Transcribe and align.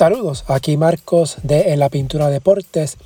Saludos, 0.00 0.44
aquí 0.46 0.78
Marcos 0.78 1.36
de 1.42 1.74
En 1.74 1.78
la 1.78 1.90
Pintura 1.90 2.30
Deportes. 2.30 2.96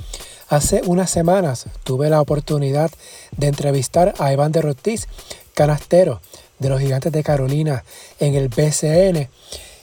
Hace 0.49 0.81
unas 0.87 1.11
semanas 1.11 1.67
tuve 1.83 2.09
la 2.09 2.21
oportunidad 2.21 2.89
de 3.37 3.49
entrevistar 3.49 4.15
a 4.21 4.33
Iván 4.33 4.53
de 4.53 4.61
Ortiz, 4.61 5.09
canastero 5.55 6.21
de 6.61 6.69
los 6.69 6.81
Gigantes 6.81 7.11
de 7.11 7.25
Carolina 7.25 7.83
en 8.21 8.37
el 8.37 8.49
BCN. 8.49 9.29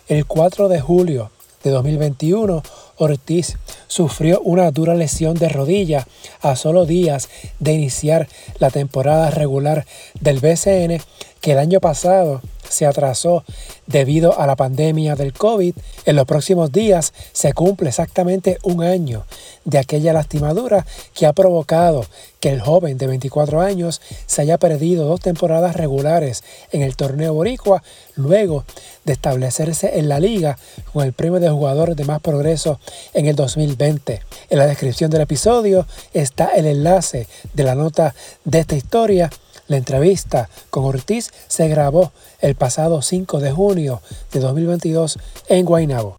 El 0.07 0.25
4 0.25 0.70
de 0.70 0.79
julio 0.79 1.32
de 1.66 1.71
2021, 1.71 2.63
Ortiz 2.95 3.57
sufrió 3.88 4.39
una 4.39 4.71
dura 4.71 4.96
lesión 4.96 5.36
de 5.36 5.50
rodilla 5.50 6.07
a 6.39 6.55
solo 6.55 6.86
días 6.86 7.28
de 7.59 7.73
iniciar 7.73 8.30
la 8.59 8.70
temporada 8.70 9.32
regular 9.32 9.86
del 10.21 10.39
BCN 10.39 11.02
que 11.41 11.52
el 11.52 11.57
año 11.57 11.82
pasado 11.82 12.41
se 12.71 12.85
atrasó 12.85 13.43
debido 13.85 14.39
a 14.39 14.48
la 14.48 14.55
pandemia 14.55 15.16
del 15.16 15.34
COVID. 15.34 15.75
En 16.05 16.16
los 16.16 16.25
próximos 16.25 16.71
días 16.71 17.13
se 17.34 17.53
cumple 17.53 17.89
exactamente 17.89 18.57
un 18.63 18.84
año 18.84 19.25
de 19.66 19.77
aquella 19.77 20.13
lastimadura 20.13 20.85
que 21.13 21.26
ha 21.26 21.34
provocado 21.34 22.05
que 22.39 22.49
el 22.49 22.62
joven 22.62 22.98
de 22.98 23.07
24 23.07 23.62
años 23.62 24.02
se 24.26 24.41
haya 24.41 24.57
perdido 24.57 25.05
dos 25.05 25.20
temporadas 25.20 25.76
regulares 25.76 26.43
en 26.71 26.81
el 26.81 26.95
torneo 26.95 27.34
boricua 27.34 27.84
luego 28.15 28.65
de 29.05 29.13
establecerse 29.13 29.99
en 29.99 30.09
la 30.09 30.20
liga 30.20 30.57
con 30.91 31.05
el 31.05 31.13
premio 31.13 31.40
de 31.40 31.49
jugador 31.49 31.95
de 31.95 32.05
más 32.05 32.20
progreso 32.20 32.79
en 33.13 33.27
el 33.27 33.35
2020. 33.35 34.21
En 34.49 34.57
la 34.57 34.65
descripción 34.65 35.12
del 35.12 35.21
episodio 35.21 35.85
está 36.13 36.48
el 36.55 36.65
enlace 36.65 37.27
de 37.53 37.63
la 37.63 37.76
nota 37.76 38.15
de 38.43 38.59
esta 38.59 38.76
historia 38.76 39.29
la 39.71 39.77
entrevista 39.77 40.49
con 40.70 40.84
Ortiz 40.84 41.31
se 41.48 41.67
grabó 41.70 42.12
el 42.41 42.55
pasado 42.55 43.02
5 43.02 43.39
de 43.39 43.52
junio 43.52 44.02
de 44.34 44.41
2022 44.41 45.17
en 45.48 45.66
Guaynabo. 45.66 46.18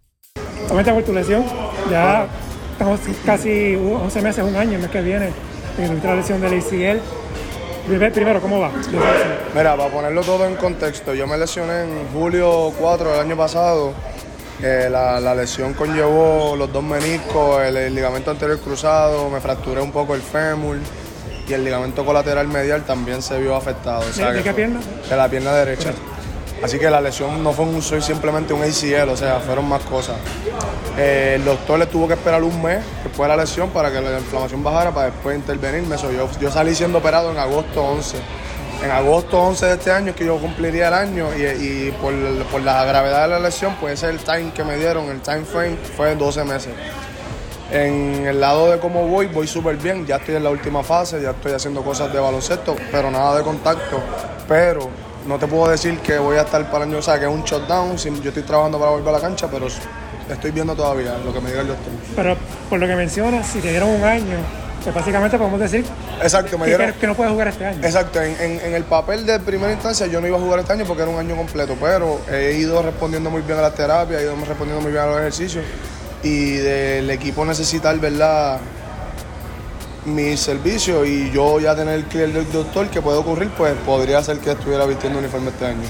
Comenta 0.67 0.91
por 0.91 1.03
tu 1.03 1.13
lesión. 1.13 1.45
Ya 1.91 2.27
estamos 2.71 2.99
casi 3.25 3.75
11 3.75 4.21
meses, 4.21 4.43
un 4.43 4.55
año, 4.55 4.73
el 4.73 4.79
mes 4.79 4.89
que 4.89 5.01
viene, 5.01 5.29
en 5.77 6.03
la 6.03 6.15
lesión 6.15 6.41
del 6.41 6.59
ACL. 6.59 6.99
Primero, 8.11 8.41
¿cómo 8.41 8.59
va? 8.59 8.71
Mira, 9.53 9.77
para 9.77 9.91
ponerlo 9.91 10.21
todo 10.21 10.47
en 10.47 10.55
contexto, 10.55 11.13
yo 11.13 11.27
me 11.27 11.37
lesioné 11.37 11.83
en 11.83 12.07
julio 12.11 12.73
4 12.79 13.11
del 13.11 13.19
año 13.19 13.37
pasado. 13.37 13.93
Eh, 14.63 14.87
la, 14.89 15.35
lesión 15.35 15.73
conllevó 15.73 16.55
los 16.55 16.71
dos 16.71 16.83
meniscos, 16.83 17.61
el 17.61 17.93
ligamento 17.93 18.31
anterior 18.31 18.57
cruzado, 18.59 19.29
me 19.29 19.41
fracturé 19.41 19.81
un 19.81 19.91
poco 19.91 20.15
el 20.15 20.21
fémur 20.21 20.77
y 21.47 21.53
el 21.53 21.63
ligamento 21.63 22.05
colateral 22.05 22.47
medial 22.47 22.83
también 22.83 23.21
se 23.21 23.39
vio 23.39 23.55
afectado. 23.55 24.03
¿De, 24.05 24.43
qué 24.43 24.53
pierna? 24.53 24.79
De 25.09 25.15
la 25.15 25.29
pierna 25.29 25.53
derecha. 25.53 25.93
Así 26.63 26.79
que 26.79 26.89
la 26.89 27.01
lesión 27.01 27.43
no 27.43 27.51
fue 27.51 27.65
un, 27.65 27.81
soy 27.81 28.01
simplemente 28.01 28.53
un 28.53 28.61
ACL, 28.61 29.09
o 29.09 29.17
sea, 29.17 29.39
fueron 29.39 29.67
más 29.67 29.81
cosas. 29.81 30.15
Eh, 30.97 31.33
el 31.35 31.43
doctor 31.43 31.77
le 31.77 31.87
tuvo 31.87 32.07
que 32.07 32.13
esperar 32.13 32.41
un 32.41 32.61
mes 32.61 32.79
después 33.03 33.29
de 33.29 33.35
la 33.35 33.43
lesión 33.43 33.69
para 33.71 33.91
que 33.91 33.99
la 33.99 34.17
inflamación 34.17 34.63
bajara 34.63 34.91
para 34.91 35.07
después 35.07 35.35
intervenirme. 35.35 35.97
yo, 35.97 36.29
yo 36.39 36.51
salí 36.51 36.73
siendo 36.73 36.99
operado 36.99 37.31
en 37.31 37.37
agosto 37.37 37.83
11. 37.83 38.17
En 38.81 38.91
agosto 38.91 39.41
11 39.41 39.65
de 39.65 39.73
este 39.73 39.91
año 39.91 40.09
es 40.11 40.15
que 40.15 40.25
yo 40.25 40.37
cumpliría 40.37 40.87
el 40.89 40.93
año 40.93 41.27
y, 41.35 41.91
por, 42.01 42.13
por, 42.45 42.61
la 42.61 42.83
gravedad 42.85 43.23
de 43.23 43.27
la 43.29 43.39
lesión, 43.39 43.75
pues 43.79 43.93
ese 43.93 44.07
es 44.07 44.13
el 44.13 44.19
time 44.19 44.51
que 44.53 44.63
me 44.63 44.77
dieron, 44.77 45.09
el 45.09 45.21
time 45.21 45.43
frame 45.45 45.77
fue 45.97 46.15
12 46.15 46.43
meses. 46.45 46.73
En 47.73 48.27
el 48.27 48.39
lado 48.39 48.69
de 48.69 48.77
cómo 48.77 49.07
voy, 49.07 49.25
voy 49.25 49.47
súper 49.47 49.77
bien. 49.77 50.05
Ya 50.05 50.17
estoy 50.17 50.35
en 50.35 50.43
la 50.43 50.51
última 50.51 50.83
fase, 50.83 51.19
ya 51.19 51.31
estoy 51.31 51.53
haciendo 51.53 51.81
cosas 51.81 52.13
de 52.13 52.19
baloncesto, 52.19 52.75
pero 52.91 53.09
nada 53.09 53.35
de 53.35 53.43
contacto. 53.43 53.99
Pero 54.47 54.91
no 55.27 55.39
te 55.39 55.47
puedo 55.47 55.71
decir 55.71 55.97
que 55.97 56.19
voy 56.19 56.37
a 56.37 56.41
estar 56.41 56.69
para 56.69 56.85
el 56.85 56.91
año, 56.91 56.99
o 56.99 57.01
sea, 57.01 57.17
que 57.17 57.25
es 57.25 57.31
un 57.31 57.43
shutdown. 57.43 57.97
Yo 57.97 58.29
estoy 58.29 58.43
trabajando 58.43 58.77
para 58.77 58.91
volver 58.91 59.09
a 59.09 59.11
la 59.13 59.19
cancha, 59.19 59.47
pero 59.51 59.65
estoy 60.29 60.51
viendo 60.51 60.75
todavía 60.75 61.17
lo 61.17 61.33
que 61.33 61.41
me 61.41 61.49
diga 61.49 61.61
el 61.61 61.67
doctor. 61.69 61.93
Pero 62.15 62.37
por 62.69 62.79
lo 62.79 62.85
que 62.85 62.95
mencionas, 62.95 63.47
si 63.47 63.59
te 63.59 63.71
dieron 63.71 63.89
un 63.89 64.03
año, 64.03 64.37
pues 64.83 64.93
básicamente 64.93 65.35
podemos 65.39 65.59
decir 65.59 65.83
Exacto, 66.21 66.59
me 66.59 66.67
dieron, 66.67 66.93
que, 66.93 67.07
no 67.07 67.15
puedes 67.15 67.31
jugar 67.31 67.47
este 67.47 67.65
año. 67.65 67.83
Exacto, 67.83 68.21
en, 68.21 68.39
en, 68.39 68.75
el 68.75 68.83
papel 68.83 69.25
de 69.25 69.39
primera 69.39 69.73
instancia 69.73 70.05
yo 70.05 70.21
no 70.21 70.27
iba 70.27 70.37
a 70.37 70.39
jugar 70.39 70.59
este 70.59 70.73
año 70.73 70.85
porque 70.85 71.01
era 71.01 71.11
un 71.11 71.17
año 71.17 71.35
completo, 71.35 71.75
pero 71.81 72.21
he 72.31 72.53
ido 72.53 72.83
respondiendo 72.83 73.31
muy 73.31 73.41
bien 73.41 73.57
a 73.57 73.63
la 73.63 73.73
terapia, 73.73 74.19
he 74.19 74.23
ido 74.23 74.35
respondiendo 74.35 74.81
muy 74.81 74.91
bien 74.91 75.03
a 75.03 75.07
los 75.07 75.19
ejercicios 75.19 75.65
y 76.23 76.55
del 76.55 77.09
equipo 77.09 77.45
necesitar, 77.45 77.97
¿verdad? 77.99 78.59
Mi 80.05 80.35
servicio 80.37 81.05
y 81.05 81.31
yo 81.31 81.59
ya 81.59 81.75
tener 81.75 81.95
el 81.95 82.05
clear 82.05 82.29
del 82.29 82.51
doctor 82.51 82.87
que 82.87 83.01
puede 83.01 83.17
ocurrir, 83.17 83.49
pues 83.57 83.73
podría 83.85 84.23
ser 84.23 84.39
que 84.39 84.51
estuviera 84.51 84.85
vistiendo 84.85 85.19
uniforme 85.19 85.49
este 85.49 85.65
año. 85.65 85.81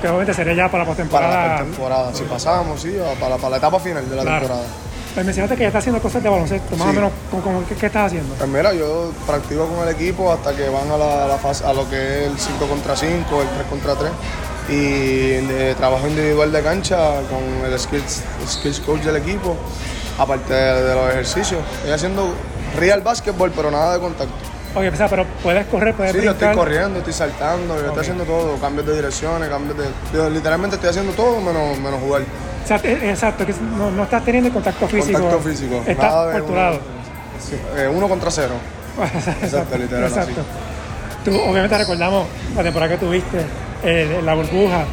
Que 0.00 0.08
obviamente 0.08 0.34
sería 0.34 0.54
ya 0.54 0.70
para 0.70 0.84
la 0.84 0.88
postemporada. 0.88 1.32
Para 1.32 1.52
la 1.52 1.58
postemporada, 1.58 2.14
si 2.14 2.24
pasamos, 2.24 2.80
sí, 2.80 2.96
para, 3.20 3.36
para, 3.36 3.50
la 3.50 3.56
etapa 3.58 3.78
final 3.78 4.08
de 4.08 4.16
la 4.16 4.24
temporada. 4.24 4.66
Pues 5.14 5.26
mencionaste 5.26 5.56
que 5.56 5.62
ya 5.62 5.68
estás 5.68 5.80
haciendo 5.80 6.00
cosas 6.00 6.22
de 6.22 6.28
baloncesto, 6.28 6.76
más 6.76 6.88
o 6.88 6.92
menos, 6.92 7.12
¿qué, 7.68 7.86
estás 7.86 8.06
haciendo? 8.06 8.34
Pues 8.34 8.48
mira, 8.48 8.72
yo 8.72 9.12
practico 9.26 9.66
con 9.66 9.86
el 9.86 9.94
equipo 9.94 10.32
hasta 10.32 10.56
que 10.56 10.68
van 10.70 10.90
a, 10.90 10.96
la, 10.96 11.38
fase, 11.38 11.66
a 11.66 11.72
lo 11.74 11.88
que 11.88 12.24
es 12.24 12.30
el 12.30 12.38
5 12.38 12.66
contra 12.66 12.96
5, 12.96 13.42
el 13.42 13.48
3 13.48 13.66
contra 13.68 13.94
3 13.94 14.10
y 14.68 15.44
de 15.46 15.74
trabajo 15.76 16.06
individual 16.06 16.52
de 16.52 16.62
cancha 16.62 17.20
con 17.30 17.70
el 17.70 17.78
skills, 17.78 18.22
skills 18.46 18.80
coach 18.80 19.00
del 19.00 19.16
equipo, 19.16 19.56
aparte 20.18 20.54
de, 20.54 20.94
los 20.94 21.10
ejercicios. 21.10 21.60
Estoy 21.78 21.92
haciendo 21.92 22.34
real 22.78 23.00
basketball, 23.02 23.50
pero 23.50 23.70
nada 23.70 23.94
de 23.94 24.00
contacto. 24.00 24.34
Oye, 24.74 24.90
pero 24.90 25.26
puedes 25.42 25.66
correr, 25.66 25.94
puedes 25.94 26.16
Sí, 26.16 26.22
yo 26.22 26.30
estoy 26.30 26.54
corriendo, 26.54 26.98
estoy 26.98 27.12
saltando, 27.12 27.78
yo 27.78 27.86
estoy 27.88 28.00
haciendo 28.00 28.24
todo, 28.24 28.56
cambios 28.56 28.86
de 28.86 28.94
direcciones, 28.94 29.48
cambios 29.50 29.76
de... 29.76 30.30
literalmente 30.30 30.76
estoy 30.76 30.90
haciendo 30.90 31.12
todo 31.12 31.40
menos, 31.40 31.78
menos 31.78 32.00
jugar. 32.00 32.22
Exacto, 32.70 33.44
que 33.44 33.52
no, 33.76 33.90
no, 33.90 34.04
estás 34.04 34.24
teniendo 34.24 34.50
contacto 34.50 34.88
físico. 34.88 35.18
Contacto 35.18 35.40
físico. 35.40 35.82
Estás 35.86 36.32
por 36.32 36.46
tu 36.46 36.54
lado. 36.54 36.80
Eh, 37.76 37.90
uno 37.92 38.08
contra 38.08 38.30
cero. 38.30 38.54
exacto, 39.42 39.76
literal. 39.76 40.04
Exacto. 40.04 40.42
Tú, 41.24 41.36
obviamente 41.36 41.76
recordamos 41.76 42.26
la 42.56 42.62
temporada 42.62 42.92
que 42.92 42.98
tuviste 42.98 43.44
eh, 43.84 44.20
la 44.24 44.34
burbuja, 44.34 44.84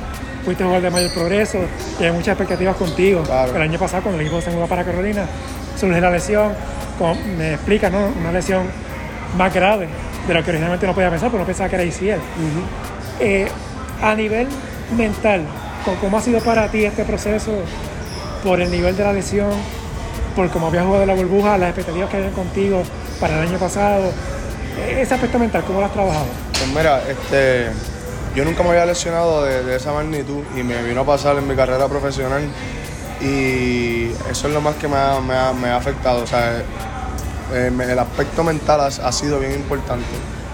fuiste 0.43 0.63
jugador 0.63 0.83
de 0.83 0.89
mayor 0.89 1.11
progreso 1.13 1.59
y 1.99 2.03
hay 2.03 2.11
muchas 2.11 2.29
expectativas 2.29 2.75
contigo. 2.75 3.23
El 3.53 3.61
año 3.61 3.79
pasado, 3.79 4.03
cuando 4.03 4.19
el 4.19 4.27
equipo 4.27 4.41
se 4.41 4.51
mudó 4.51 4.67
para 4.67 4.83
Carolina, 4.83 5.25
surge 5.77 6.01
la 6.01 6.09
lesión, 6.09 6.53
me 7.37 7.53
explica, 7.53 7.89
¿no? 7.89 8.07
Una 8.19 8.31
lesión 8.31 8.63
más 9.37 9.53
grave 9.53 9.87
de 10.27 10.33
lo 10.33 10.43
que 10.43 10.49
originalmente 10.49 10.87
no 10.87 10.93
podía 10.93 11.09
pensar, 11.09 11.29
pero 11.29 11.41
no 11.41 11.45
pensaba 11.45 11.69
que 11.69 11.75
era 11.75 11.83
ICL. 11.83 12.19
Eh, 13.19 13.47
a 14.01 14.15
nivel 14.15 14.47
mental, 14.97 15.45
¿cómo 16.01 16.17
ha 16.17 16.21
sido 16.21 16.39
para 16.41 16.67
ti 16.69 16.85
este 16.85 17.03
proceso 17.03 17.51
por 18.43 18.61
el 18.61 18.71
nivel 18.71 18.95
de 18.95 19.03
la 19.03 19.13
lesión, 19.13 19.51
por 20.35 20.49
cómo 20.49 20.67
habías 20.67 20.85
jugado 20.85 21.05
la 21.05 21.13
burbuja, 21.13 21.57
las 21.57 21.69
expectativas 21.69 22.09
que 22.09 22.17
habían 22.17 22.33
contigo 22.33 22.81
para 23.19 23.41
el 23.41 23.49
año 23.49 23.59
pasado? 23.59 24.11
E-, 24.87 25.01
ese 25.01 25.13
aspecto 25.13 25.37
mental, 25.37 25.63
¿cómo 25.65 25.79
lo 25.79 25.85
has 25.85 25.93
trabajado? 25.93 26.25
Pues 26.53 26.67
mira, 26.67 27.01
este 27.09 27.67
yo 28.35 28.45
nunca 28.45 28.63
me 28.63 28.69
había 28.69 28.85
lesionado 28.85 29.43
de, 29.43 29.75
esa 29.75 29.91
magnitud 29.91 30.43
y 30.55 30.63
me 30.63 30.81
vino 30.83 31.01
a 31.01 31.05
pasar 31.05 31.37
en 31.37 31.47
mi 31.47 31.55
carrera 31.55 31.87
profesional 31.87 32.43
y 33.21 34.11
eso 34.29 34.47
es 34.47 34.53
lo 34.53 34.61
más 34.61 34.75
que 34.75 34.87
me 34.87 34.95
ha, 34.95 35.75
afectado. 35.75 36.23
O 36.23 36.27
sea, 36.27 36.63
eh, 37.53 37.71
el 37.71 37.99
aspecto 37.99 38.43
mental 38.43 38.81
ha, 38.81 39.11
sido 39.11 39.39
bien 39.39 39.53
importante. 39.53 40.05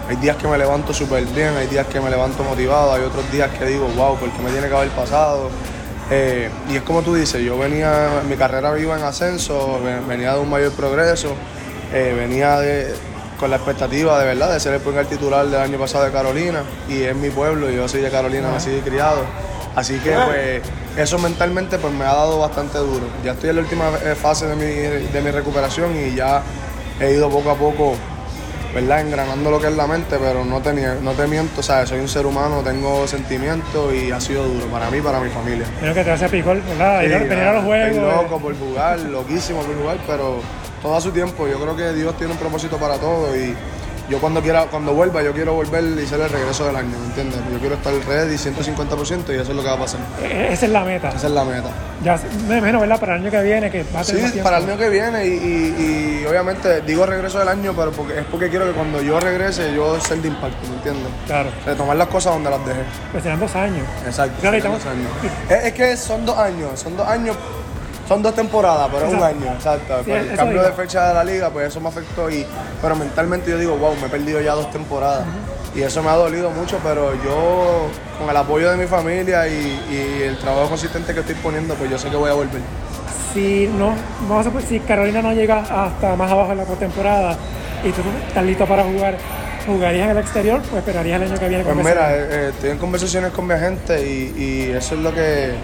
Hay 0.08 0.16
días 0.16 0.36
que 0.36 0.48
me 0.48 0.56
levanto 0.56 0.94
súper 0.94 1.24
bien, 1.26 1.54
hay 1.56 1.66
días 1.66 1.86
que 1.86 2.00
me 2.00 2.10
levanto 2.10 2.42
motivado, 2.44 2.94
hay 2.94 3.02
otros 3.02 3.30
días 3.30 3.50
que 3.50 3.66
digo, 3.66 3.88
wow, 3.96 4.16
¿por 4.16 4.30
qué 4.30 4.42
me 4.42 4.50
tiene 4.50 4.68
que 4.68 4.74
haber 4.74 4.90
pasado? 4.90 5.50
Eh, 6.10 6.48
y 6.70 6.76
es 6.76 6.82
como 6.82 7.02
tú 7.02 7.14
dices, 7.14 7.42
yo 7.42 7.58
venía, 7.58 8.22
mi 8.28 8.36
carrera 8.36 8.78
iba 8.78 8.96
en 8.96 9.02
ascenso, 9.02 9.80
venía 10.08 10.34
de 10.34 10.38
un 10.38 10.48
mayor 10.48 10.72
progreso, 10.72 11.34
eh, 11.92 12.14
venía 12.16 12.60
de, 12.60 12.94
con 13.38 13.50
la 13.50 13.56
expectativa 13.56 14.18
de 14.18 14.26
verdad 14.26 14.52
de 14.52 14.60
ser 14.60 14.74
el 14.74 14.80
primer 14.80 15.06
titular 15.06 15.46
del 15.46 15.60
año 15.60 15.78
pasado 15.78 16.04
de 16.04 16.12
Carolina 16.12 16.62
y 16.88 17.02
es 17.02 17.14
mi 17.14 17.30
pueblo, 17.30 17.70
yo 17.70 17.88
soy 17.88 18.00
de 18.00 18.10
Carolina, 18.10 18.50
nací 18.50 18.70
y 18.70 18.80
criado. 18.80 19.24
Así 19.74 19.98
que 19.98 20.12
pues 20.12 20.62
eso 20.96 21.18
mentalmente 21.18 21.78
pues 21.78 21.92
me 21.92 22.04
ha 22.04 22.14
dado 22.14 22.38
bastante 22.38 22.78
duro. 22.78 23.06
Ya 23.22 23.32
estoy 23.32 23.50
en 23.50 23.56
la 23.56 23.62
última 23.62 23.90
eh, 24.04 24.14
fase 24.14 24.46
de 24.46 24.56
mi, 24.56 24.64
de 24.64 25.20
mi 25.20 25.30
recuperación 25.30 25.94
y 25.94 26.14
ya 26.14 26.42
he 26.98 27.12
ido 27.12 27.28
poco 27.28 27.50
a 27.50 27.56
poco 27.56 27.94
¿verdad? 28.74 29.00
engranando 29.00 29.50
lo 29.50 29.60
que 29.60 29.68
es 29.68 29.76
la 29.76 29.86
mente, 29.86 30.16
pero 30.18 30.44
no 30.44 30.60
te, 30.60 30.72
no 30.72 31.12
te 31.12 31.26
miento, 31.26 31.62
¿sabes? 31.62 31.88
soy 31.88 32.00
un 32.00 32.08
ser 32.08 32.26
humano, 32.26 32.62
tengo 32.62 33.06
sentimientos 33.06 33.94
y 33.94 34.10
ha 34.10 34.20
sido 34.20 34.44
duro 34.44 34.66
para 34.66 34.90
mí 34.90 35.00
para 35.00 35.20
mi 35.20 35.30
familia. 35.30 35.66
Creo 35.80 35.94
que 35.94 36.04
te 36.04 36.10
hace 36.10 36.28
picor, 36.28 36.60
¿verdad? 36.62 37.00
Sí, 37.02 37.08
venir 37.08 37.44
a 37.44 37.52
los 37.54 37.64
juegos. 37.64 37.96
loco 37.96 38.38
por 38.38 38.58
jugar, 38.58 38.98
loquísimo 39.00 39.62
por 39.62 39.76
jugar, 39.76 39.96
pero 40.06 40.40
todo 40.86 40.96
a 40.96 41.00
su 41.00 41.10
tiempo. 41.10 41.48
Yo 41.48 41.58
creo 41.60 41.76
que 41.76 41.92
Dios 41.94 42.16
tiene 42.16 42.32
un 42.32 42.38
propósito 42.38 42.76
para 42.76 42.96
todo 42.96 43.36
y 43.36 43.54
yo 44.08 44.20
cuando 44.20 44.40
quiera, 44.40 44.66
cuando 44.66 44.94
vuelva, 44.94 45.20
yo 45.20 45.32
quiero 45.32 45.54
volver 45.54 45.82
y 45.82 46.04
hacer 46.04 46.20
el 46.20 46.30
regreso 46.30 46.64
del 46.64 46.76
año, 46.76 46.96
¿me 46.96 47.06
entiendes? 47.06 47.40
Yo 47.52 47.58
quiero 47.58 47.74
estar 47.74 47.92
ready 48.06 48.36
150% 48.36 49.30
y 49.30 49.32
eso 49.32 49.50
es 49.50 49.56
lo 49.56 49.62
que 49.62 49.68
va 49.68 49.74
a 49.74 49.78
pasar. 49.78 49.98
E-, 50.22 50.52
esa 50.52 50.66
es 50.66 50.70
la 50.70 50.84
meta. 50.84 51.08
Esa 51.08 51.26
es 51.26 51.32
la 51.32 51.44
meta. 51.44 51.70
Ya, 52.04 52.20
menos, 52.48 52.82
¿verdad? 52.82 53.00
Para 53.00 53.16
el 53.16 53.22
año 53.22 53.32
que 53.32 53.42
viene, 53.42 53.68
que 53.68 53.84
va 53.92 53.98
a 53.98 54.04
ser 54.04 54.30
Sí, 54.30 54.38
para 54.38 54.58
el 54.58 54.64
año 54.70 54.78
que 54.78 54.88
viene 54.88 55.26
y, 55.26 56.24
obviamente 56.24 56.82
digo 56.82 57.04
regreso 57.04 57.40
del 57.40 57.48
año, 57.48 57.72
pero 57.76 57.90
porque, 57.90 58.20
es 58.20 58.24
porque 58.26 58.48
quiero 58.48 58.66
que 58.66 58.72
cuando 58.72 59.02
yo 59.02 59.18
regrese 59.18 59.74
yo 59.74 59.98
ser 59.98 60.18
de 60.18 60.28
impacto, 60.28 60.68
¿me 60.68 60.76
entiendes? 60.76 61.08
Claro. 61.26 61.50
De 61.66 61.74
tomar 61.74 61.96
las 61.96 62.06
cosas 62.06 62.32
donde 62.32 62.50
las 62.50 62.64
dejé. 62.64 62.82
Pues 63.10 63.24
serán 63.24 63.40
dos 63.40 63.56
años. 63.56 63.84
Exacto. 64.06 64.36
Claro, 64.40 64.56
dos 64.56 64.86
años. 64.86 65.10
Es, 65.50 65.64
es 65.64 65.72
que 65.72 65.96
son 65.96 66.24
dos 66.24 66.38
años, 66.38 66.78
son 66.78 66.96
dos 66.96 67.08
años 67.08 67.36
Son 68.08 68.22
dos 68.22 68.34
temporadas, 68.34 68.88
pero 68.92 69.06
es 69.06 69.14
un 69.14 69.22
año, 69.22 69.52
exacto. 69.52 69.98
el 70.06 70.36
cambio 70.36 70.62
de 70.62 70.72
fecha 70.72 71.08
de 71.08 71.14
la 71.14 71.24
liga, 71.24 71.50
pues 71.50 71.68
eso 71.68 71.80
me 71.80 71.88
afectó. 71.88 72.30
Y, 72.30 72.46
pero 72.80 72.94
mentalmente 72.94 73.50
yo 73.50 73.58
digo, 73.58 73.76
wow, 73.76 73.96
me 73.96 74.06
he 74.06 74.08
perdido 74.08 74.40
ya 74.40 74.52
dos 74.52 74.70
temporadas. 74.70 75.26
Y 75.74 75.82
eso 75.82 76.02
me 76.02 76.10
ha 76.10 76.14
dolido 76.14 76.50
mucho, 76.50 76.78
pero 76.82 77.12
yo, 77.22 77.88
con 78.18 78.30
el 78.30 78.36
apoyo 78.36 78.70
de 78.70 78.76
mi 78.76 78.86
familia 78.86 79.46
y, 79.48 80.22
el 80.22 80.38
trabajo 80.38 80.68
consistente 80.68 81.12
que 81.12 81.20
estoy 81.20 81.34
poniendo, 81.36 81.74
pues 81.74 81.90
yo 81.90 81.98
sé 81.98 82.08
que 82.08 82.16
voy 82.16 82.30
a 82.30 82.34
volver. 82.34 82.62
Si, 83.34 83.68
no, 83.76 83.92
vamos 84.28 84.46
a, 84.46 84.60
si 84.62 84.80
Carolina 84.80 85.20
no 85.20 85.32
llega 85.32 85.58
hasta 85.58 86.16
más 86.16 86.30
abajo 86.30 86.52
en 86.52 86.58
la 86.58 86.64
postemporada 86.64 87.36
y 87.84 87.90
tú 87.90 88.00
estás 88.26 88.44
listo 88.44 88.64
para 88.66 88.84
jugar, 88.84 89.18
¿jugarías 89.66 90.04
en 90.04 90.10
el 90.16 90.18
exterior 90.18 90.62
o 90.72 90.78
esperarías 90.78 91.20
el 91.20 91.30
año 91.30 91.40
que 91.40 91.48
viene? 91.48 91.64
Pues 91.64 91.76
mira, 91.76 92.16
eh, 92.16 92.28
eh, 92.30 92.50
estoy 92.54 92.70
en 92.70 92.78
conversaciones 92.78 93.32
con 93.32 93.46
mi 93.46 93.54
agente 93.54 94.00
y, 94.00 94.34
y 94.38 94.70
eso 94.70 94.94
es 94.94 95.00
lo 95.02 95.12
que 95.12 95.54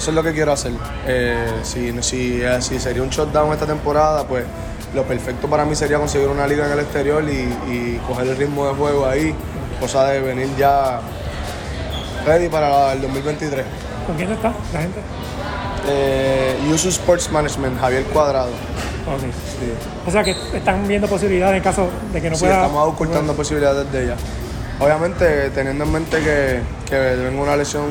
eso 0.00 0.12
es 0.12 0.14
lo 0.14 0.22
que 0.22 0.32
quiero 0.32 0.50
hacer. 0.50 0.72
Eh, 1.06 1.60
si, 1.62 1.92
si, 2.02 2.40
eh, 2.42 2.62
si, 2.62 2.78
sería 2.78 3.02
un 3.02 3.10
shutdown 3.10 3.52
esta 3.52 3.66
temporada, 3.66 4.24
pues 4.26 4.46
lo 4.94 5.04
perfecto 5.04 5.46
para 5.46 5.66
mí 5.66 5.76
sería 5.76 5.98
conseguir 5.98 6.28
una 6.28 6.46
liga 6.46 6.64
en 6.64 6.72
el 6.72 6.78
exterior 6.78 7.22
y, 7.22 8.00
coger 8.08 8.28
el 8.28 8.36
ritmo 8.38 8.66
de 8.66 8.72
juego 8.72 9.06
ahí, 9.06 9.34
cosa 9.78 10.06
de 10.06 10.20
venir 10.20 10.48
ya 10.56 11.00
ready 12.24 12.48
para 12.48 12.94
el 12.94 13.02
2023. 13.02 13.62
¿Con 14.06 14.16
quién 14.16 14.32
está 14.32 14.54
la 14.72 14.80
gente? 14.80 15.00
Eh, 15.86 16.56
Sports 16.74 17.30
Management, 17.30 17.78
Javier 17.78 18.04
Cuadrado. 18.04 18.52
Okay. 19.16 19.30
O 20.06 20.10
sea 20.10 20.24
que 20.24 20.34
están 20.54 20.88
viendo 20.88 21.08
posibilidades 21.08 21.58
en 21.58 21.62
caso 21.62 21.90
de 22.10 22.22
que 22.22 22.30
no 22.30 22.36
sí, 22.36 22.44
pueda. 22.44 22.62
Estamos 22.62 22.88
ocultando 22.88 23.34
posibilidades 23.34 23.92
de 23.92 24.04
ella. 24.04 24.16
Obviamente 24.78 25.50
teniendo 25.50 25.84
en 25.84 25.92
mente 25.92 26.20
que, 26.20 26.60
que 26.88 26.98
venga 26.98 27.42
una 27.42 27.56
lesión 27.56 27.84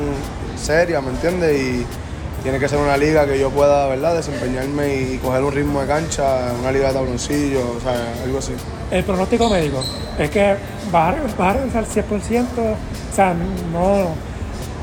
seria, 0.60 1.00
¿me 1.00 1.10
entiendes? 1.10 1.60
Y 1.60 1.86
tiene 2.42 2.58
que 2.58 2.68
ser 2.68 2.78
una 2.78 2.96
liga 2.96 3.26
que 3.26 3.38
yo 3.38 3.50
pueda, 3.50 3.86
¿verdad?, 3.88 4.14
desempeñarme 4.14 4.94
y 4.94 5.18
coger 5.18 5.42
un 5.42 5.52
ritmo 5.52 5.80
de 5.80 5.86
cancha, 5.86 6.52
una 6.60 6.72
liga 6.72 6.88
de 6.88 6.94
tabloncillo, 6.94 7.60
o 7.76 7.80
sea, 7.80 8.24
algo 8.24 8.38
así. 8.38 8.52
El 8.90 9.04
pronóstico 9.04 9.48
médico 9.50 9.82
es 10.18 10.30
que 10.30 10.56
bajar, 10.90 11.16
bajar 11.36 11.58
al 11.58 11.86
100%, 11.86 12.04
o 12.12 13.14
sea, 13.14 13.34
no, 13.72 14.14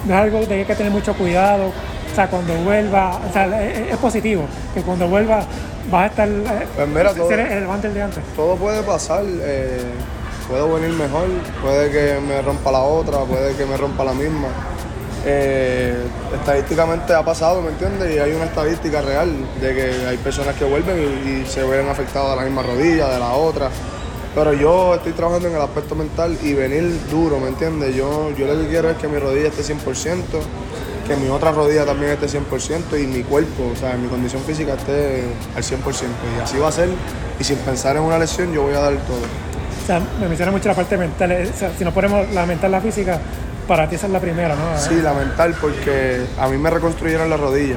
no 0.05 0.13
es 0.13 0.21
algo 0.21 0.39
de 0.39 0.47
que 0.47 0.53
hay 0.53 0.65
que 0.65 0.75
tener 0.75 0.91
mucho 0.91 1.13
cuidado. 1.15 1.67
O 1.67 2.15
sea, 2.15 2.27
cuando 2.29 2.53
vuelva, 2.63 3.19
o 3.29 3.33
sea, 3.33 3.61
es, 3.61 3.97
positivo 3.97 4.43
que 4.73 4.81
cuando 4.81 5.07
vuelva 5.07 5.45
vas 5.91 6.03
a 6.03 6.05
estar 6.07 6.27
eh, 6.27 6.67
pues 6.75 6.87
mira, 6.87 7.13
todo, 7.13 7.27
ser 7.27 7.39
el 7.39 7.93
de 7.93 8.01
antes. 8.01 8.23
Todo 8.35 8.55
puede 8.55 8.81
pasar. 8.81 9.23
Eh, 9.25 9.83
puedo 10.47 10.73
venir 10.73 10.91
mejor, 10.91 11.27
puede 11.61 11.91
que 11.91 12.19
me 12.19 12.41
rompa 12.41 12.71
la 12.71 12.79
otra, 12.79 13.19
puede 13.19 13.55
que 13.55 13.65
me 13.65 13.77
rompa 13.77 14.03
la 14.03 14.13
misma. 14.13 14.47
Eh, 15.29 15.93
estadísticamente 16.33 17.13
ha 17.13 17.21
pasado, 17.21 17.61
¿me 17.61 17.71
entiendes? 17.71 18.15
Y 18.15 18.17
hay 18.17 18.31
una 18.31 18.45
estadística 18.45 19.01
real 19.01 19.29
de 19.59 19.75
que 19.75 20.07
hay 20.07 20.15
personas 20.17 20.55
que 20.55 20.63
vuelven 20.63 20.97
y, 20.97 21.45
se 21.45 21.65
ven 21.65 21.89
afectados 21.89 22.29
de 22.31 22.35
la 22.37 22.43
misma 22.43 22.63
rodilla, 22.63 23.09
de 23.09 23.19
la 23.19 23.33
otra. 23.33 23.69
Pero 24.33 24.53
yo 24.53 24.95
estoy 24.95 25.11
trabajando 25.11 25.49
en 25.49 25.55
el 25.55 25.61
aspecto 25.61 25.95
mental 25.95 26.37
y 26.41 26.53
venir 26.53 26.97
duro, 27.11 27.41
¿me 27.41 27.49
entiendes? 27.49 27.93
Yo, 27.93 28.31
yo 28.37 28.47
lo 28.47 28.57
que 28.61 28.67
quiero 28.69 28.89
es 28.89 28.95
que 28.97 29.09
mi 29.09 29.17
rodilla 29.17 29.49
esté 29.49 29.63
100%, 29.63 30.21
que 31.05 31.15
mi 31.17 31.27
otra 31.27 31.51
rodilla 31.51 31.85
también 31.85 32.13
esté 32.13 32.27
100% 32.27 33.03
y 33.03 33.07
mi 33.07 33.23
cuerpo, 33.23 33.71
o 33.73 33.75
sea, 33.75 33.97
mi 33.97 34.07
condición 34.07 34.41
física 34.43 34.75
esté 34.75 35.23
al 35.57 35.63
100%. 35.63 35.77
Y 36.37 36.41
así 36.41 36.57
va 36.57 36.69
a 36.69 36.71
ser. 36.71 36.87
Y 37.37 37.43
sin 37.43 37.57
pensar 37.57 37.97
en 37.97 38.03
una 38.03 38.17
lesión, 38.17 38.53
yo 38.53 38.61
voy 38.61 38.75
a 38.75 38.79
dar 38.79 38.93
todo. 38.93 39.17
O 39.17 39.85
sea, 39.85 40.01
me 40.21 40.29
menciona 40.29 40.53
mucho 40.53 40.69
la 40.69 40.75
parte 40.75 40.95
mental. 40.95 41.49
O 41.53 41.57
sea, 41.57 41.71
si 41.77 41.83
no 41.83 41.93
ponemos 41.93 42.31
la 42.31 42.45
mental, 42.45 42.71
la 42.71 42.79
física, 42.79 43.19
para 43.67 43.87
ti 43.89 43.95
esa 43.95 44.07
es 44.07 44.13
la 44.13 44.19
primera, 44.19 44.55
¿no? 44.55 44.77
Sí, 44.77 45.01
la 45.01 45.13
mental, 45.13 45.55
porque 45.59 46.25
a 46.39 46.47
mí 46.47 46.57
me 46.57 46.69
reconstruyeron 46.69 47.29
la 47.29 47.37
rodilla 47.37 47.75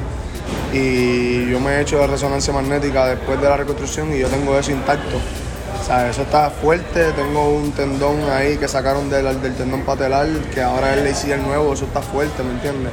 y 0.73 1.51
yo 1.51 1.61
me 1.61 1.73
he 1.73 1.81
hecho 1.81 1.99
de 1.99 2.07
resonancia 2.07 2.53
magnética 2.53 3.07
después 3.07 3.41
de 3.41 3.49
la 3.49 3.57
reconstrucción 3.57 4.15
y 4.15 4.21
yo 4.21 4.29
tengo 4.29 4.57
eso 4.59 4.71
intacto. 4.71 5.17
O 5.81 5.85
sea, 5.85 6.09
eso 6.09 6.23
está 6.23 6.51
fuerte, 6.51 7.13
tengo 7.13 7.51
un 7.51 7.73
tendón 7.73 8.31
ahí 8.31 8.57
que 8.57 8.69
sacaron 8.69 9.11
del, 9.11 9.41
del 9.43 9.55
tendón 9.55 9.83
patelar, 9.83 10.29
que 10.55 10.63
ahora 10.63 10.95
es 10.95 11.03
le 11.03 11.11
hicieron 11.11 11.47
nuevo, 11.47 11.73
eso 11.73 11.87
está 11.87 12.01
fuerte, 12.01 12.43
¿me 12.43 12.53
entiendes? 12.53 12.93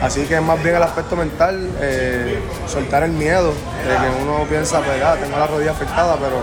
Así 0.00 0.24
que 0.26 0.36
es 0.36 0.42
más 0.42 0.62
bien 0.62 0.76
el 0.76 0.82
aspecto 0.82 1.16
mental, 1.16 1.70
eh, 1.80 2.38
soltar 2.66 3.02
el 3.02 3.12
miedo, 3.12 3.48
de 3.48 3.96
que 3.96 4.22
uno 4.22 4.44
piensa, 4.48 4.80
pues, 4.80 5.02
ah, 5.02 5.16
tengo 5.20 5.38
la 5.38 5.46
rodilla 5.46 5.70
afectada, 5.70 6.16
pero 6.16 6.42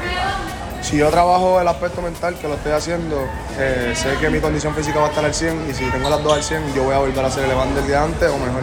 si 0.93 0.99
yo 0.99 1.09
trabajo 1.09 1.59
el 1.59 1.67
aspecto 1.67 2.03
mental, 2.03 2.35
que 2.35 2.47
lo 2.47 2.53
estoy 2.53 2.73
haciendo, 2.73 3.17
eh, 3.57 3.95
sé 3.95 4.09
que 4.21 4.29
mi 4.29 4.39
condición 4.39 4.75
física 4.75 4.99
va 4.99 5.07
a 5.07 5.09
estar 5.09 5.25
al 5.25 5.33
100 5.33 5.67
y 5.67 5.73
si 5.73 5.89
tengo 5.89 6.07
las 6.07 6.21
dos 6.21 6.33
al 6.33 6.43
100, 6.43 6.75
yo 6.75 6.83
voy 6.83 6.93
a 6.93 6.99
volver 6.99 7.25
a 7.25 7.31
ser 7.31 7.45
el 7.45 7.49
del 7.73 7.87
día 7.87 8.03
antes 8.03 8.29
o 8.29 8.37
mejor. 8.37 8.61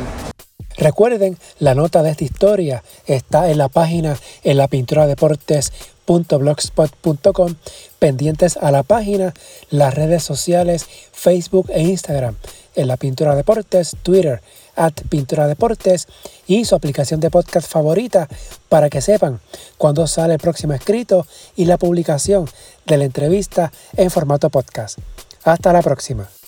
Recuerden, 0.77 1.37
la 1.59 1.75
nota 1.75 2.05
de 2.05 2.13
esta 2.13 2.23
historia 2.23 2.85
está 3.07 3.51
en 3.51 3.59
la 3.59 3.69
página 3.69 4.17
en 4.45 4.59
la 4.59 4.69
pintura 4.69 5.09
deportes.blogspot.com, 5.09 7.55
pendientes 7.99 8.57
a 8.59 8.71
la 8.71 8.85
página, 8.85 9.35
las 9.71 9.93
redes 9.93 10.23
sociales, 10.23 10.87
Facebook 11.11 11.69
e 11.71 11.83
Instagram, 11.83 12.37
en 12.77 12.87
la 12.87 12.97
pintura 12.97 13.35
deportes, 13.35 13.97
Twitter, 14.05 14.41
at 14.81 14.95
Pintura 15.11 15.47
Deportes 15.47 16.09
y 16.47 16.65
su 16.65 16.75
aplicación 16.75 17.21
de 17.21 17.31
podcast 17.31 17.71
favorita 17.71 18.29
para 18.69 18.89
que 18.89 19.03
sepan 19.03 19.41
cuándo 19.77 20.07
sale 20.07 20.35
el 20.35 20.41
próximo 20.41 20.73
escrito 20.73 21.27
y 21.55 21.67
la 21.67 21.77
publicación 21.77 22.49
de 22.87 22.97
la 22.97 23.05
entrevista 23.05 23.73
en 23.97 24.11
formato 24.11 24.49
podcast. 24.49 24.99
Hasta 25.45 25.73
la 25.73 25.83
próxima. 25.83 26.40